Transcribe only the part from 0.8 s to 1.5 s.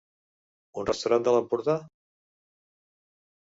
Un restaurant de